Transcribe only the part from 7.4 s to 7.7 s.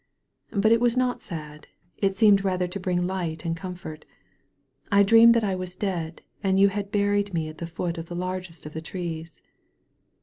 at the